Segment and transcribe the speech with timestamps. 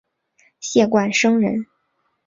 [0.59, 1.67] 谢冠生人。